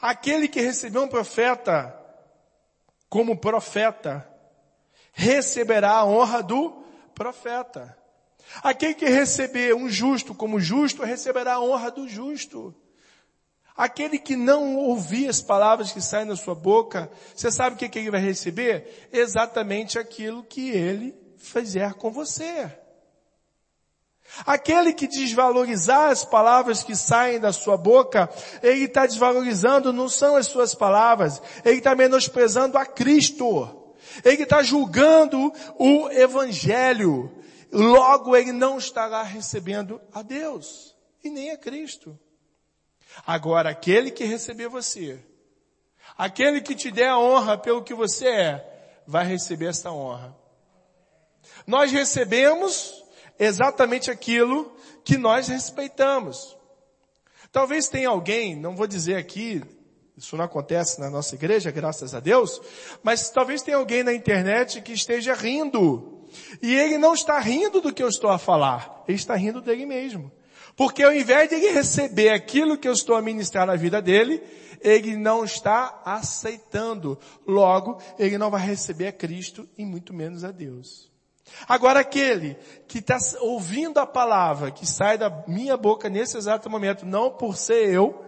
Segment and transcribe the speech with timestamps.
[0.00, 1.96] Aquele que recebeu um profeta
[3.08, 4.26] como profeta,
[5.12, 6.84] receberá a honra do
[7.14, 7.98] profeta.
[8.62, 12.74] Aquele que receber um justo como justo, receberá a honra do justo.
[13.76, 17.98] Aquele que não ouvir as palavras que saem da sua boca, você sabe o que,
[17.98, 19.08] ele vai receber?
[19.12, 22.70] Exatamente aquilo que ele fizer com você.
[24.46, 28.30] Aquele que desvalorizar as palavras que saem da sua boca,
[28.62, 33.76] ele está desvalorizando, não são as suas palavras, ele está menosprezando a Cristo.
[34.24, 37.30] Ele está julgando o Evangelho.
[37.72, 42.18] Logo ele não estará recebendo a Deus e nem a Cristo.
[43.26, 45.20] Agora, aquele que receber você,
[46.16, 50.36] aquele que te der a honra pelo que você é, vai receber essa honra.
[51.66, 53.04] Nós recebemos
[53.40, 54.70] exatamente aquilo
[55.02, 56.56] que nós respeitamos.
[57.50, 59.62] Talvez tenha alguém, não vou dizer aqui,
[60.16, 62.60] isso não acontece na nossa igreja, graças a Deus,
[63.02, 66.28] mas talvez tenha alguém na internet que esteja rindo.
[66.62, 69.86] E ele não está rindo do que eu estou a falar, ele está rindo dele
[69.86, 70.30] mesmo.
[70.76, 74.42] Porque ao invés de ele receber aquilo que eu estou a ministrar na vida dele,
[74.80, 77.18] ele não está aceitando.
[77.46, 81.09] Logo, ele não vai receber a Cristo e muito menos a Deus.
[81.68, 82.56] Agora aquele
[82.88, 87.56] que está ouvindo a palavra que sai da minha boca nesse exato momento, não por
[87.56, 88.24] ser eu,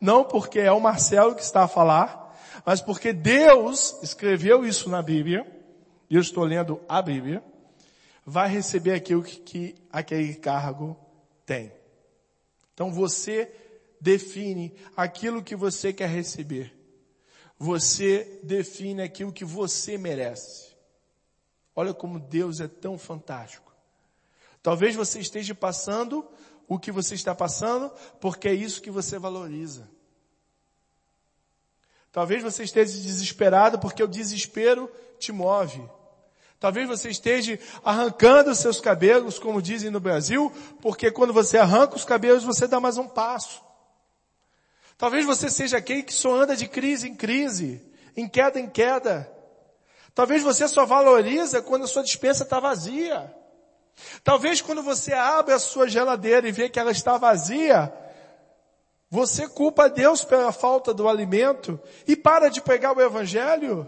[0.00, 2.26] não porque é o Marcelo que está a falar,
[2.64, 5.46] mas porque Deus escreveu isso na Bíblia,
[6.08, 7.42] e eu estou lendo a Bíblia,
[8.24, 10.96] vai receber aquilo que, que aquele cargo
[11.44, 11.72] tem.
[12.74, 13.50] Então você
[14.00, 16.74] define aquilo que você quer receber.
[17.58, 20.75] Você define aquilo que você merece.
[21.76, 23.70] Olha como Deus é tão fantástico.
[24.62, 26.26] Talvez você esteja passando
[26.66, 29.88] o que você está passando porque é isso que você valoriza.
[32.10, 35.86] Talvez você esteja desesperado porque o desespero te move.
[36.58, 40.50] Talvez você esteja arrancando seus cabelos, como dizem no Brasil,
[40.80, 43.62] porque quando você arranca os cabelos, você dá mais um passo.
[44.96, 47.84] Talvez você seja aquele que só anda de crise em crise,
[48.16, 49.30] em queda em queda.
[50.16, 53.30] Talvez você só valoriza quando a sua dispensa está vazia.
[54.24, 57.92] Talvez quando você abre a sua geladeira e vê que ela está vazia,
[59.10, 61.78] você culpa Deus pela falta do alimento
[62.08, 63.86] e para de pegar o evangelho.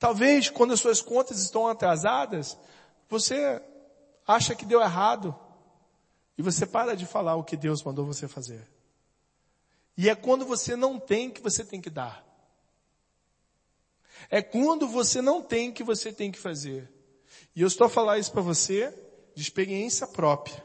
[0.00, 2.58] Talvez quando as suas contas estão atrasadas,
[3.08, 3.62] você
[4.26, 5.32] acha que deu errado.
[6.36, 8.68] E você para de falar o que Deus mandou você fazer.
[9.96, 12.31] E é quando você não tem que você tem que dar.
[14.30, 16.90] É quando você não tem que você tem que fazer.
[17.54, 18.92] E eu estou falar isso para você
[19.34, 20.62] de experiência própria.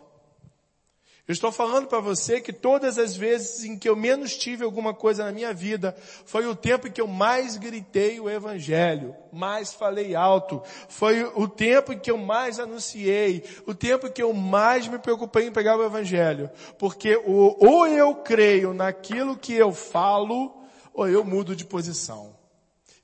[1.28, 4.94] Eu estou falando para você que todas as vezes em que eu menos tive alguma
[4.94, 5.94] coisa na minha vida,
[6.26, 11.46] foi o tempo em que eu mais gritei o evangelho, mais falei alto, foi o
[11.46, 15.52] tempo em que eu mais anunciei, o tempo em que eu mais me preocupei em
[15.52, 16.50] pegar o evangelho.
[16.80, 20.64] Porque ou eu creio naquilo que eu falo,
[20.94, 22.37] ou eu mudo de posição.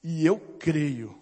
[0.04, 1.18] E eu creio.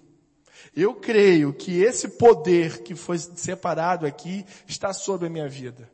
[0.76, 5.90] Eu creio que esse poder que foi separado aqui está sobre a minha vida.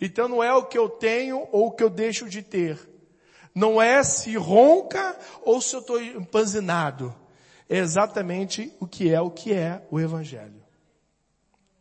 [0.00, 2.78] Então não é o que eu tenho ou o que eu deixo de ter.
[3.54, 7.14] Não é se ronca ou se eu estou empanzinado.
[7.68, 10.65] É exatamente o que é o que é o Evangelho.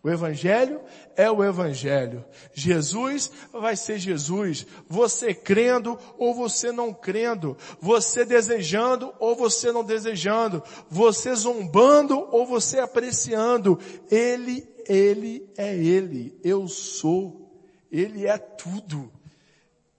[0.05, 0.81] O Evangelho
[1.15, 2.23] é o Evangelho.
[2.53, 4.67] Jesus vai ser Jesus.
[4.87, 7.57] Você crendo ou você não crendo.
[7.81, 10.61] Você desejando ou você não desejando.
[10.91, 13.79] Você zombando ou você apreciando.
[14.11, 16.39] Ele, Ele é Ele.
[16.43, 17.43] Eu sou
[17.91, 19.11] ele é tudo.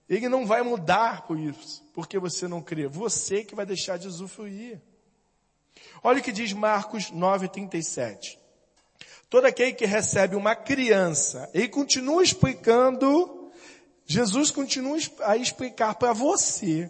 [0.07, 2.87] Ele não vai mudar por isso, porque você não crê.
[2.87, 4.79] Você que vai deixar de usufruir.
[6.03, 8.37] Olha o que diz Marcos 9:37.
[9.29, 13.51] Todo aquele que recebe uma criança, ele continua explicando,
[14.05, 16.89] Jesus continua a explicar para você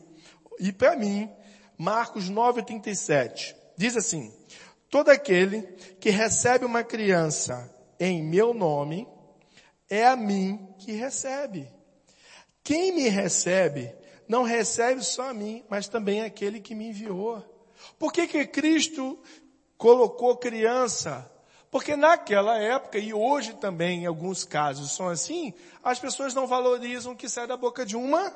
[0.60, 1.30] e para mim,
[1.78, 3.56] Marcos 9:37.
[3.76, 4.32] Diz assim:
[4.90, 5.64] Todo aquele
[6.00, 9.08] que recebe uma criança em meu nome,
[9.90, 11.68] é a mim que recebe.
[12.64, 13.96] Quem me recebe,
[14.28, 17.44] não recebe só a mim, mas também aquele que me enviou.
[17.98, 19.18] Por que que Cristo
[19.78, 21.32] colocou criança?
[21.70, 25.54] Porque naquela época, e hoje também em alguns casos são assim,
[25.84, 28.34] as pessoas não valorizam o que sai da boca de uma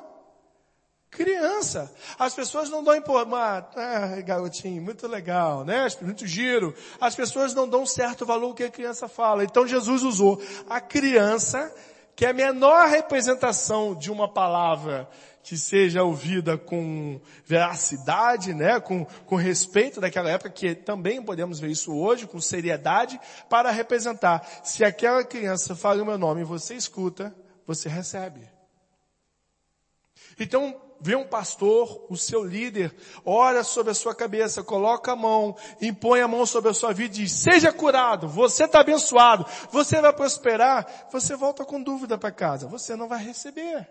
[1.10, 1.94] criança.
[2.18, 5.86] As pessoas não dão importância, ah, garotinho, muito legal, né?
[6.00, 6.74] Muito giro.
[7.00, 9.44] As pessoas não dão certo valor ao que a criança fala.
[9.44, 11.72] Então Jesus usou a criança
[12.14, 15.08] que a menor representação de uma palavra
[15.42, 21.70] que seja ouvida com veracidade, né, com, com respeito daquela época, que também podemos ver
[21.70, 24.46] isso hoje, com seriedade, para representar.
[24.62, 27.34] Se aquela criança fala o meu nome e você escuta,
[27.66, 28.48] você recebe.
[30.38, 32.94] Então, vê um pastor, o seu líder,
[33.24, 37.16] ora sobre a sua cabeça, coloca a mão, impõe a mão sobre a sua vida
[37.16, 42.30] e diz, seja curado, você está abençoado, você vai prosperar, você volta com dúvida para
[42.30, 43.90] casa, você não vai receber.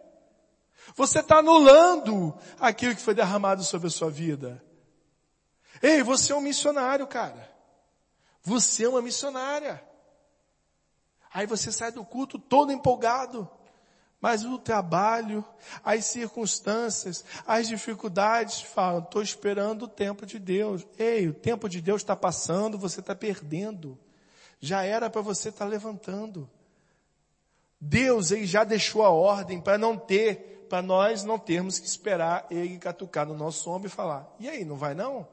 [0.95, 4.63] Você está anulando aquilo que foi derramado sobre a sua vida.
[5.81, 7.49] Ei, você é um missionário, cara.
[8.41, 9.83] Você é uma missionária.
[11.33, 13.49] Aí você sai do culto todo empolgado.
[14.21, 15.43] Mas o trabalho,
[15.83, 20.85] as circunstâncias, as dificuldades falam, estou esperando o tempo de Deus.
[20.97, 23.97] Ei, o tempo de Deus está passando, você está perdendo.
[24.59, 26.47] Já era para você estar tá levantando.
[27.79, 32.45] Deus ele já deixou a ordem para não ter, para nós não termos que esperar
[32.51, 35.27] ele catucar no nosso ombro e falar, e aí, não vai não?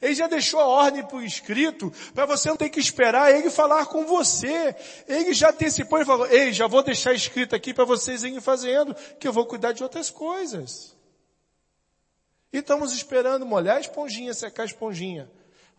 [0.00, 3.86] Ele já deixou a ordem por escrito para você não ter que esperar ele falar
[3.86, 4.74] com você.
[5.06, 8.94] Ele já antecipou e falou, ei, já vou deixar escrito aqui para vocês irem fazendo,
[9.18, 10.94] que eu vou cuidar de outras coisas.
[12.52, 15.30] E estamos esperando molhar a esponjinha, secar a esponjinha.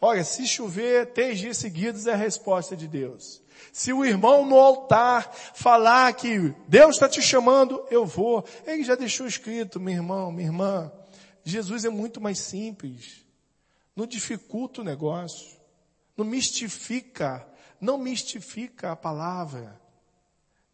[0.01, 3.41] Olha, se chover três dias seguidos é a resposta de Deus.
[3.71, 8.45] Se o irmão no altar falar que Deus está te chamando, eu vou.
[8.65, 10.91] Ele já deixou escrito, meu irmão, minha irmã.
[11.43, 13.24] Jesus é muito mais simples.
[13.95, 15.55] Não dificulta o negócio.
[16.17, 17.47] Não mistifica.
[17.79, 19.79] Não mistifica a palavra.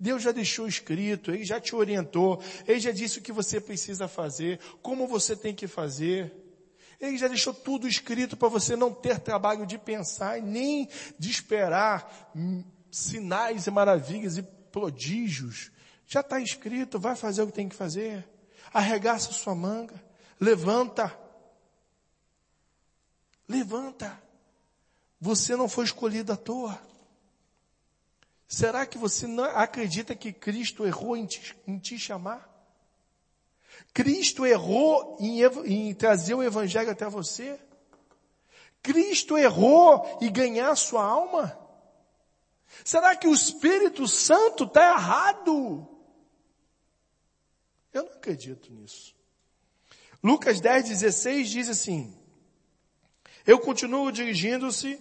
[0.02, 4.08] Deus já deixou escrito, Ele já te orientou, Ele já disse o que você precisa
[4.08, 6.34] fazer, como você tem que fazer.
[7.00, 10.90] Ele já deixou tudo escrito para você não ter trabalho de pensar e nem
[11.20, 12.32] de esperar
[12.92, 15.72] sinais e maravilhas e prodígios.
[16.08, 18.28] Já está escrito, vai fazer o que tem que fazer.
[18.74, 20.04] Arregaça sua manga,
[20.40, 21.16] levanta,
[23.52, 24.22] Levanta.
[25.20, 26.82] Você não foi escolhido à toa.
[28.48, 32.50] Será que você não acredita que Cristo errou em te, em te chamar?
[33.94, 37.60] Cristo errou em, em trazer o Evangelho até você?
[38.82, 41.58] Cristo errou em ganhar sua alma?
[42.84, 45.88] Será que o Espírito Santo está errado?
[47.94, 49.14] Eu não acredito nisso.
[50.24, 52.21] Lucas 10, 16 diz assim,
[53.46, 55.00] eu continuo dirigindo-se,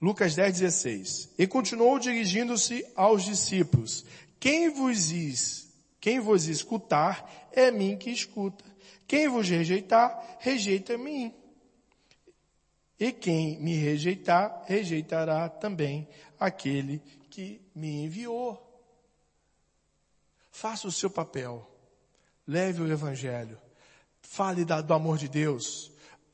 [0.00, 1.30] Lucas 10, 16.
[1.38, 4.04] E continuou dirigindo-se aos discípulos.
[4.38, 5.68] Quem vos, diz,
[6.00, 8.64] quem vos escutar, é mim que escuta.
[9.06, 11.34] Quem vos rejeitar, rejeita mim.
[12.98, 18.66] E quem me rejeitar, rejeitará também aquele que me enviou.
[20.50, 21.68] Faça o seu papel.
[22.46, 23.60] Leve o evangelho.
[24.22, 25.89] Fale do amor de Deus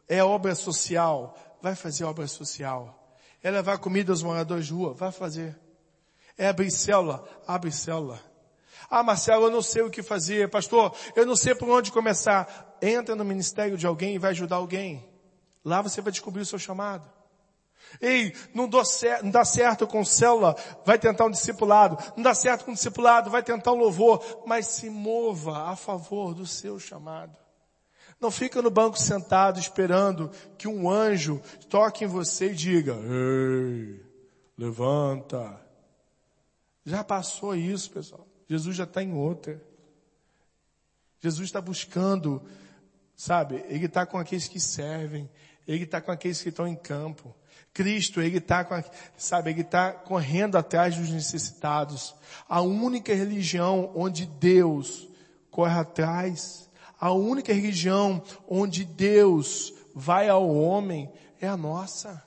[0.09, 3.03] é obra social, vai fazer obra social.
[3.43, 5.59] É levar comida aos moradores de rua, vai fazer.
[6.37, 8.21] É abrir célula, abre célula.
[8.91, 10.49] Ah, Marcelo, eu não sei o que fazer.
[10.49, 12.77] Pastor, eu não sei por onde começar.
[12.81, 15.09] Entra no ministério de alguém e vai ajudar alguém.
[15.65, 17.11] Lá você vai descobrir o seu chamado.
[18.01, 21.97] Ei, não, dá certo com célula, vai tentar um discipulado.
[22.17, 24.45] Não dá certo com discipulado, vai tentar um louvor.
[24.47, 27.37] Mas se mova a favor do seu chamado.
[28.21, 34.03] Não fica no banco sentado esperando que um anjo toque em você e diga, ei,
[34.57, 35.61] levanta.
[36.85, 38.27] Já passou isso, pessoal.
[38.49, 39.61] Jesus já está em outra.
[41.21, 42.43] Jesus está buscando,
[43.15, 45.29] sabe, Ele está com aqueles que servem,
[45.67, 47.35] Ele está com aqueles que estão em campo.
[47.75, 48.83] Cristo, Ele está com,
[49.17, 52.15] sabe, Ele está correndo atrás dos necessitados.
[52.49, 55.09] A única religião onde Deus
[55.51, 56.66] corre atrás
[56.99, 61.11] a única religião onde Deus vai ao homem
[61.41, 62.26] é a nossa.